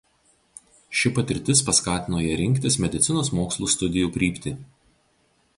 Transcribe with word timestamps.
Ši 1.01 1.11
patirtis 1.17 1.61
paskatino 1.67 2.23
ją 2.29 2.33
rinktis 2.41 2.81
medicinos 2.87 3.33
mokslų 3.41 3.73
studijų 3.77 4.13
kryptį. 4.17 4.59